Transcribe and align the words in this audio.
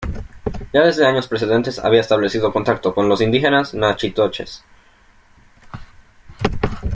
Ya 0.73 0.81
desde 0.83 1.05
años 1.05 1.27
precedentes 1.27 1.77
había 1.77 2.01
establecido 2.01 2.51
contacto 2.51 2.91
con 2.95 3.07
los 3.07 3.21
indígenas 3.21 3.75
Natchitoches. 3.75 4.63